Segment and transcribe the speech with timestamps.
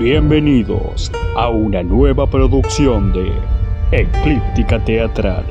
[0.00, 3.30] Bienvenidos a una nueva producción de
[3.92, 5.44] Eclíptica Teatral.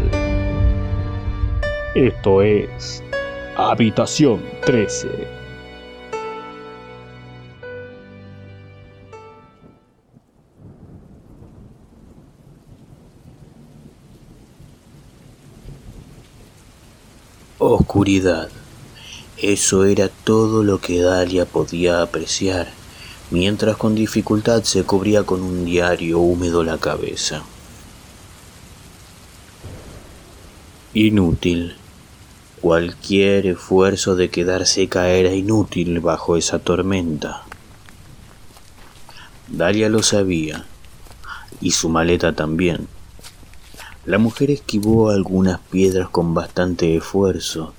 [1.93, 3.03] Esto es
[3.55, 5.07] Habitación 13.
[17.59, 18.49] Oscuridad.
[19.37, 22.78] Eso era todo lo que Dalia podía apreciar,
[23.31, 27.43] mientras con dificultad se cubría con un diario húmedo la cabeza.
[30.93, 31.75] Inútil.
[32.61, 37.43] Cualquier esfuerzo de quedarse seca era inútil bajo esa tormenta.
[39.47, 40.65] Dalia lo sabía,
[41.61, 42.87] y su maleta también.
[44.05, 47.73] La mujer esquivó algunas piedras con bastante esfuerzo,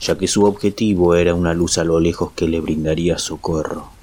[0.00, 3.97] ya que su objetivo era una luz a lo lejos que le brindaría socorro.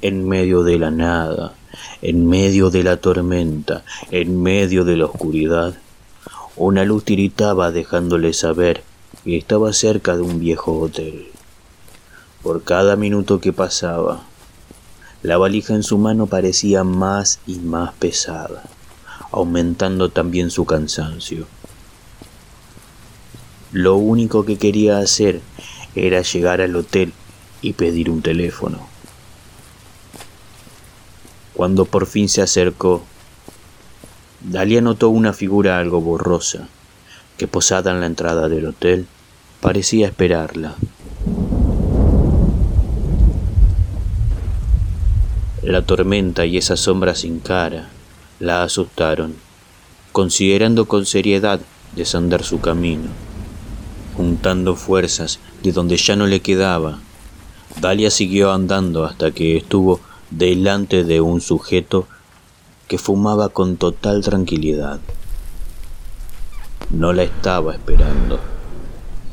[0.00, 1.54] En medio de la nada,
[2.02, 5.74] en medio de la tormenta, en medio de la oscuridad,
[6.56, 8.82] una luz tiritaba dejándole saber
[9.24, 11.26] que estaba cerca de un viejo hotel.
[12.42, 14.22] Por cada minuto que pasaba,
[15.22, 18.62] la valija en su mano parecía más y más pesada,
[19.32, 21.46] aumentando también su cansancio.
[23.72, 25.40] Lo único que quería hacer
[25.96, 27.12] era llegar al hotel
[27.62, 28.97] y pedir un teléfono.
[31.58, 33.02] Cuando por fin se acercó,
[34.40, 36.68] Dalia notó una figura algo borrosa,
[37.36, 39.08] que posada en la entrada del hotel,
[39.60, 40.76] parecía esperarla.
[45.64, 47.88] La tormenta y esa sombra sin cara
[48.38, 49.34] la asustaron,
[50.12, 51.58] considerando con seriedad
[51.96, 53.08] desandar su camino.
[54.16, 57.00] Juntando fuerzas de donde ya no le quedaba,
[57.80, 59.98] Dalia siguió andando hasta que estuvo
[60.30, 62.06] delante de un sujeto
[62.86, 65.00] que fumaba con total tranquilidad.
[66.90, 68.40] No la estaba esperando.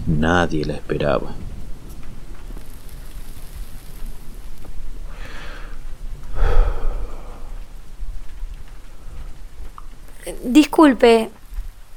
[0.08, 1.34] Nadie la esperaba.
[10.44, 11.30] Disculpe,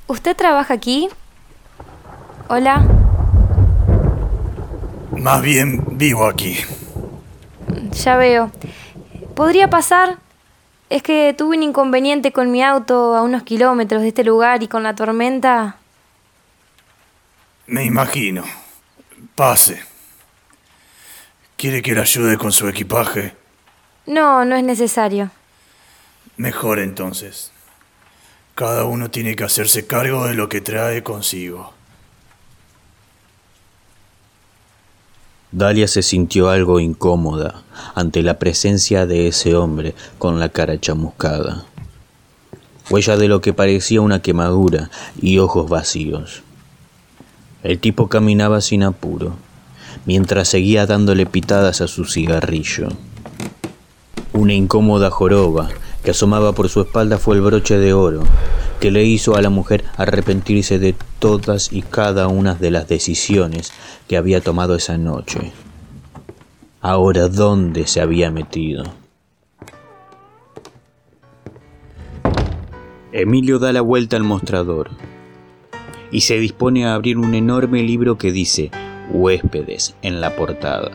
[0.06, 1.08] ¿usted trabaja aquí?
[2.48, 2.86] Hola.
[5.16, 6.56] Más bien vivo aquí.
[7.92, 8.50] Ya veo.
[9.38, 10.18] ¿Podría pasar?
[10.90, 14.66] Es que tuve un inconveniente con mi auto a unos kilómetros de este lugar y
[14.66, 15.76] con la tormenta.
[17.68, 18.42] Me imagino.
[19.36, 19.80] Pase.
[21.56, 23.36] ¿Quiere que le ayude con su equipaje?
[24.06, 25.30] No, no es necesario.
[26.36, 27.52] Mejor entonces.
[28.56, 31.74] Cada uno tiene que hacerse cargo de lo que trae consigo.
[35.50, 37.62] Dalia se sintió algo incómoda
[37.94, 41.64] ante la presencia de ese hombre con la cara chamuscada,
[42.90, 44.90] huella de lo que parecía una quemadura
[45.22, 46.42] y ojos vacíos.
[47.62, 49.36] El tipo caminaba sin apuro,
[50.04, 52.88] mientras seguía dándole pitadas a su cigarrillo.
[54.34, 55.70] Una incómoda joroba
[56.04, 58.22] que asomaba por su espalda fue el broche de oro
[58.80, 63.72] que le hizo a la mujer arrepentirse de todas y cada una de las decisiones
[64.06, 65.52] que había tomado esa noche.
[66.80, 68.84] Ahora, ¿dónde se había metido?
[73.10, 74.90] Emilio da la vuelta al mostrador
[76.12, 78.70] y se dispone a abrir un enorme libro que dice
[79.10, 80.92] Huéspedes en la portada.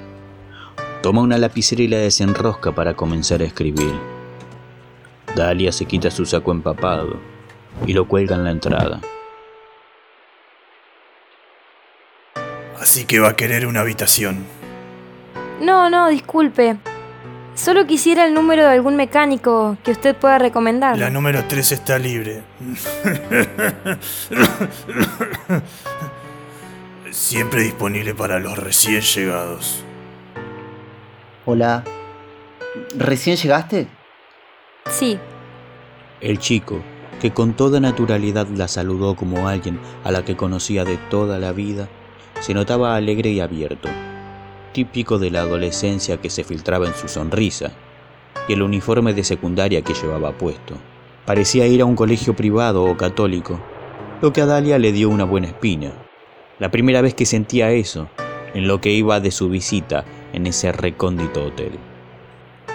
[1.01, 3.91] Toma una lapicera y la desenrosca para comenzar a escribir.
[5.35, 7.32] Dalia se quita su saco empapado
[7.85, 9.01] y lo cuelga en la entrada.
[12.79, 14.45] Así que va a querer una habitación.
[15.61, 16.77] No, no, disculpe.
[17.55, 20.97] Solo quisiera el número de algún mecánico que usted pueda recomendar.
[20.97, 22.41] La número 3 está libre.
[27.11, 29.83] Siempre disponible para los recién llegados.
[31.45, 31.83] Hola.
[32.97, 33.87] ¿Recién llegaste?
[34.89, 35.19] Sí.
[36.21, 36.81] El chico,
[37.23, 41.53] que con toda naturalidad la saludó como alguien a la que conocía de toda la
[41.53, 41.87] vida,
[42.41, 43.87] se notaba alegre y abierto,
[44.73, 47.71] típico de la adolescencia que se filtraba en su sonrisa
[48.49, 50.75] y el uniforme de secundaria que llevaba puesto.
[51.25, 53.57] Parecía ir a un colegio privado o católico,
[54.21, 55.93] lo que a Dalia le dio una buena espina.
[56.59, 58.09] La primera vez que sentía eso,
[58.53, 60.03] en lo que iba de su visita
[60.33, 61.79] en ese recóndito hotel.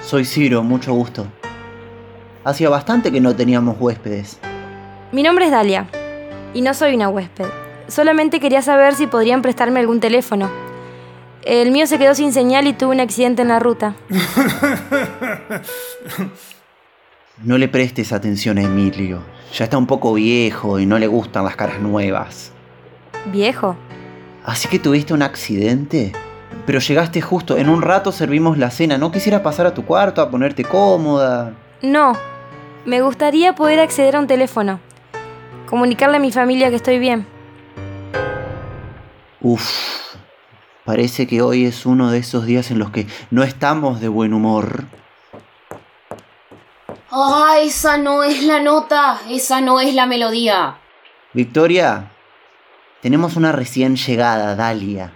[0.01, 1.27] Soy Ciro, mucho gusto.
[2.49, 4.39] Hacía bastante que no teníamos huéspedes.
[5.13, 5.87] Mi nombre es Dalia
[6.55, 7.45] y no soy una huésped.
[7.89, 10.49] Solamente quería saber si podrían prestarme algún teléfono.
[11.43, 13.97] El mío se quedó sin señal y tuve un accidente en la ruta.
[17.45, 19.23] No le prestes atención a Emilio.
[19.55, 22.51] Ya está un poco viejo y no le gustan las caras nuevas.
[23.27, 23.77] ¿Viejo?
[24.45, 26.11] Así que tuviste un accidente.
[26.67, 27.57] Pero llegaste justo.
[27.57, 28.99] En un rato servimos la cena.
[28.99, 31.55] ¿No quisieras pasar a tu cuarto a ponerte cómoda?
[31.81, 32.17] No.
[32.89, 34.81] Me gustaría poder acceder a un teléfono.
[35.69, 37.27] Comunicarle a mi familia que estoy bien.
[39.43, 40.17] Uf.
[40.87, 44.33] Parece que hoy es uno de esos días en los que no estamos de buen
[44.33, 44.85] humor.
[47.11, 49.21] ¡Ah, esa no es la nota!
[49.29, 50.79] ¡Esa no es la melodía!
[51.35, 52.11] Victoria,
[53.03, 55.13] tenemos una recién llegada, Dalia.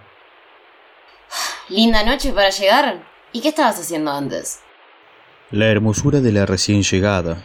[1.71, 3.03] Linda noche para llegar.
[3.33, 4.61] ¿Y qué estabas haciendo antes?
[5.51, 7.43] La hermosura de la recién llegada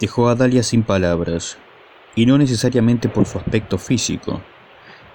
[0.00, 1.58] dejó a Dalia sin palabras,
[2.16, 4.40] y no necesariamente por su aspecto físico.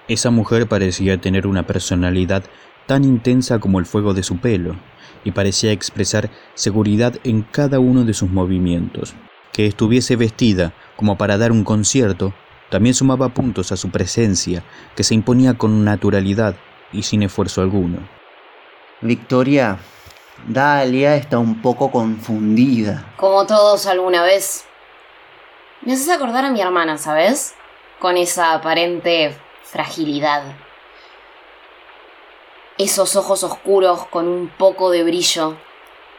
[0.08, 2.44] Esa mujer parecía tener una personalidad
[2.86, 4.76] tan intensa como el fuego de su pelo,
[5.24, 9.14] y parecía expresar seguridad en cada uno de sus movimientos.
[9.52, 12.32] Que estuviese vestida como para dar un concierto
[12.70, 14.62] también sumaba puntos a su presencia,
[14.94, 16.56] que se imponía con naturalidad
[16.92, 17.98] y sin esfuerzo alguno.
[19.00, 19.78] Victoria,
[20.48, 23.12] Dalia está un poco confundida.
[23.16, 24.65] Como todos alguna vez.
[25.82, 27.54] Me haces acordar a mi hermana, ¿sabes?
[27.98, 30.42] Con esa aparente fragilidad.
[32.78, 35.56] Esos ojos oscuros con un poco de brillo.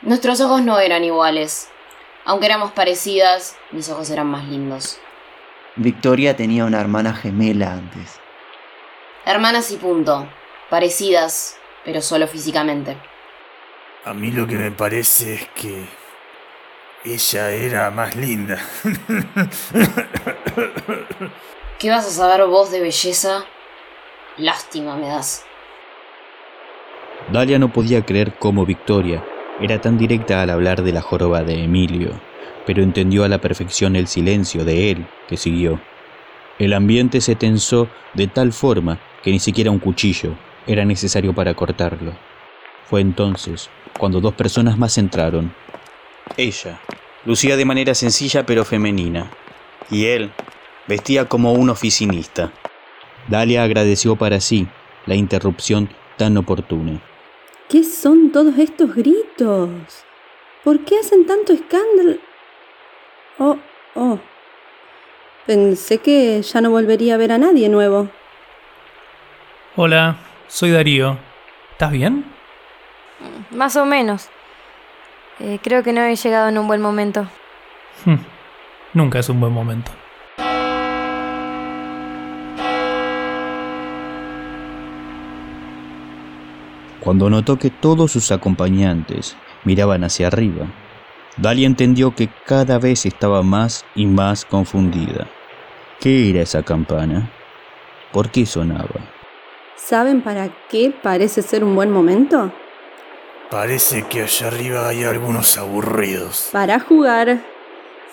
[0.02, 1.70] Nuestros ojos no eran iguales.
[2.26, 5.00] Aunque éramos parecidas, mis ojos eran más lindos.
[5.76, 8.20] Victoria tenía una hermana gemela antes.
[9.26, 10.28] Hermanas y punto.
[10.70, 12.98] Parecidas, pero solo físicamente.
[14.06, 15.86] A mí lo que me parece es que
[17.14, 18.60] ella era más linda.
[21.80, 23.46] ¿Qué vas a saber vos de belleza?
[24.38, 25.46] Lástima me das.
[27.32, 29.24] Dalia no podía creer cómo Victoria
[29.60, 32.12] era tan directa al hablar de la joroba de Emilio,
[32.66, 35.80] pero entendió a la perfección el silencio de él que siguió.
[36.60, 40.36] El ambiente se tensó de tal forma que ni siquiera un cuchillo
[40.68, 42.14] era necesario para cortarlo.
[42.86, 45.54] Fue entonces cuando dos personas más entraron.
[46.36, 46.80] Ella
[47.26, 49.30] lucía de manera sencilla pero femenina,
[49.90, 50.32] y él
[50.88, 52.52] vestía como un oficinista.
[53.28, 54.68] Dalia agradeció para sí
[55.06, 57.02] la interrupción tan oportuna.
[57.70, 59.70] ¿Qué son todos estos gritos?
[60.64, 62.18] ¿Por qué hacen tanto escándalo?
[63.40, 63.58] Oh,
[63.96, 64.20] oh.
[65.46, 68.10] Pensé que ya no volvería a ver a nadie nuevo.
[69.76, 71.18] Hola, soy Darío.
[71.72, 72.26] ¿Estás bien?
[73.52, 74.30] Más o menos.
[75.40, 77.28] Eh, creo que no he llegado en un buen momento.
[78.06, 78.16] Hm,
[78.94, 79.92] Nunca es un buen momento.
[87.00, 90.66] Cuando notó que todos sus acompañantes miraban hacia arriba,
[91.38, 95.28] Dalia entendió que cada vez estaba más y más confundida.
[96.00, 97.30] ¿Qué era esa campana?
[98.12, 99.00] ¿Por qué sonaba?
[99.76, 102.52] ¿Saben para qué parece ser un buen momento?
[103.50, 106.50] Parece que allá arriba hay algunos aburridos.
[106.52, 107.40] Para jugar.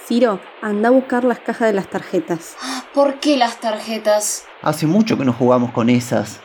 [0.06, 2.56] Ciro, anda a buscar las cajas de las tarjetas.
[2.92, 4.46] ¿Por qué las tarjetas?
[4.62, 6.40] Hace mucho que no jugamos con esas.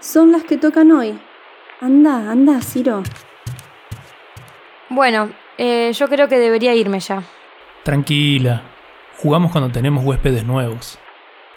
[0.00, 1.18] Son las que tocan hoy.
[1.80, 3.02] Anda, anda, Ciro.
[4.90, 7.22] Bueno, eh, yo creo que debería irme ya.
[7.82, 8.62] Tranquila.
[9.22, 10.98] Jugamos cuando tenemos huéspedes nuevos.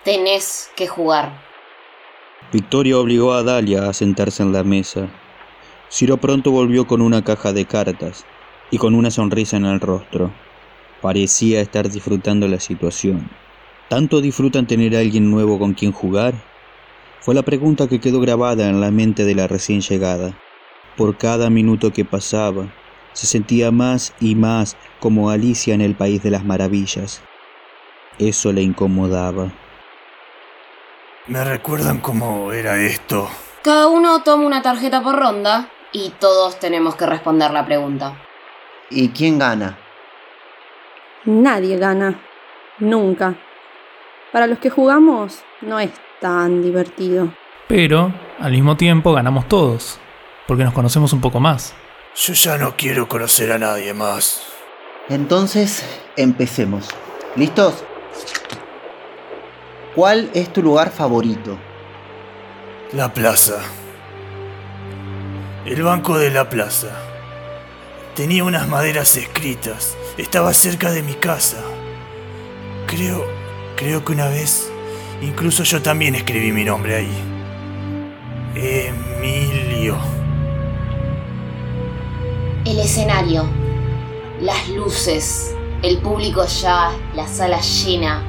[0.06, 1.32] Tenés que jugar.
[2.54, 5.10] Victoria obligó a Dalia a sentarse en la mesa.
[5.92, 8.24] Ciro pronto volvió con una caja de cartas
[8.70, 10.32] y con una sonrisa en el rostro.
[11.02, 13.28] Parecía estar disfrutando la situación.
[13.90, 16.36] ¿Tanto disfrutan tener a alguien nuevo con quien jugar?
[17.22, 20.38] Fue la pregunta que quedó grabada en la mente de la recién llegada.
[20.96, 22.68] Por cada minuto que pasaba,
[23.14, 27.24] se sentía más y más como Alicia en el País de las Maravillas.
[28.20, 29.52] Eso le incomodaba.
[31.26, 33.28] ¿Me recuerdan cómo era esto?
[33.64, 38.14] Cada uno toma una tarjeta por ronda y todos tenemos que responder la pregunta.
[38.90, 39.78] ¿Y quién gana?
[41.26, 42.20] Nadie gana.
[42.80, 43.36] Nunca.
[44.32, 47.34] Para los que jugamos, no es tan divertido.
[47.68, 50.00] Pero, al mismo tiempo, ganamos todos,
[50.48, 51.76] porque nos conocemos un poco más.
[52.16, 54.44] Yo ya no quiero conocer a nadie más.
[55.10, 55.84] Entonces,
[56.16, 56.88] empecemos.
[57.36, 57.84] ¿Listos?
[59.96, 61.58] ¿Cuál es tu lugar favorito?
[62.94, 63.62] La plaza.
[65.66, 66.88] El banco de la plaza.
[68.16, 69.98] Tenía unas maderas escritas.
[70.18, 71.58] Estaba cerca de mi casa.
[72.88, 73.26] Creo,
[73.76, 74.72] creo que una vez,
[75.22, 77.12] incluso yo también escribí mi nombre ahí.
[78.56, 79.98] Emilio.
[82.64, 83.46] El escenario,
[84.40, 88.24] las luces, el público ya, la sala llena,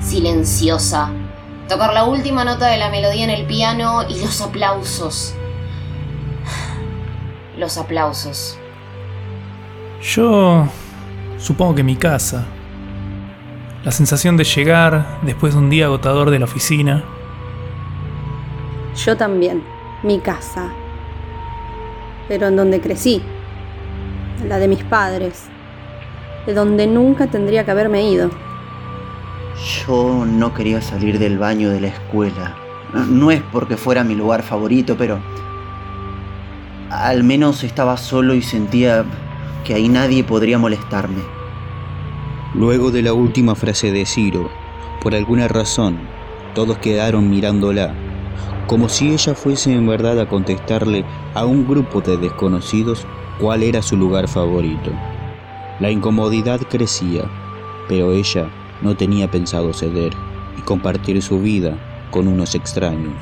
[0.00, 1.10] silenciosa.
[1.70, 5.34] Tocar la última nota de la melodía en el piano y los aplausos.
[7.56, 8.58] Los aplausos.
[10.02, 10.68] Yo
[11.38, 12.44] supongo que mi casa.
[13.84, 17.04] La sensación de llegar después de un día agotador de la oficina.
[18.96, 19.62] Yo también,
[20.02, 20.70] mi casa.
[22.28, 23.22] Pero en donde crecí.
[24.46, 25.44] La de mis padres.
[26.46, 28.30] De donde nunca tendría que haberme ido.
[29.86, 32.54] Yo no quería salir del baño de la escuela.
[33.08, 35.18] No es porque fuera mi lugar favorito, pero
[36.90, 39.04] al menos estaba solo y sentía
[39.64, 41.22] que ahí nadie podría molestarme.
[42.54, 44.48] Luego de la última frase de Ciro,
[45.02, 45.98] por alguna razón,
[46.54, 47.94] todos quedaron mirándola,
[48.66, 53.06] como si ella fuese en verdad a contestarle a un grupo de desconocidos
[53.38, 54.90] cuál era su lugar favorito.
[55.80, 57.24] La incomodidad crecía,
[57.88, 58.48] pero ella
[58.80, 60.12] no tenía pensado ceder
[60.56, 61.76] y compartir su vida
[62.10, 63.14] con unos extraños.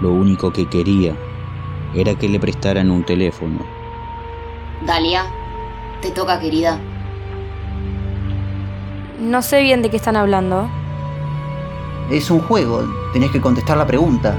[0.00, 1.14] Lo único que quería
[1.94, 3.58] era que le prestaran un teléfono.
[4.86, 5.26] Dalia,
[6.00, 6.78] te toca, querida.
[9.20, 10.68] No sé bien de qué están hablando.
[12.10, 12.82] Es un juego,
[13.12, 14.36] tenés que contestar la pregunta.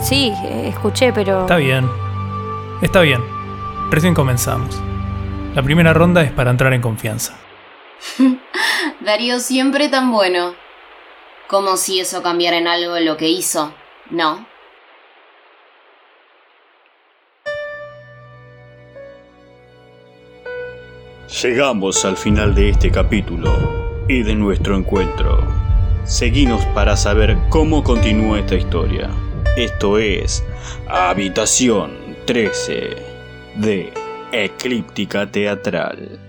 [0.00, 0.32] Sí,
[0.64, 1.42] escuché, pero...
[1.42, 1.88] Está bien.
[2.82, 3.22] Está bien.
[3.90, 4.80] Recién comenzamos.
[5.54, 7.34] La primera ronda es para entrar en confianza.
[9.00, 10.54] Darío siempre tan bueno.
[11.48, 13.72] Como si eso cambiara en algo lo que hizo,
[14.10, 14.46] ¿no?
[21.28, 25.44] Llegamos al final de este capítulo y de nuestro encuentro.
[26.04, 29.10] Seguinos para saber cómo continúa esta historia.
[29.56, 30.44] Esto es
[30.86, 32.96] Habitación 13
[33.56, 33.92] de
[34.30, 36.25] Eclíptica Teatral.